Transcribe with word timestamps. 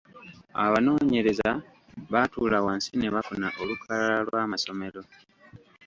Abanoonyereza 0.65 1.49
baatuula 2.11 2.57
wansi 2.65 2.91
ne 2.97 3.07
bafuna 3.13 3.47
olukalala 3.61 4.19
lw’amasomero. 4.27 5.01